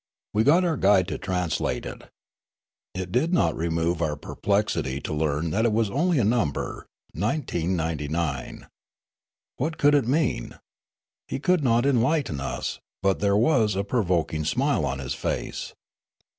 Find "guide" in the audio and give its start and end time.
0.77-1.07